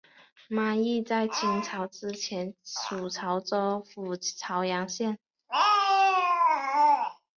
[0.47, 5.19] 妈屿在清朝之前属潮州府潮阳县。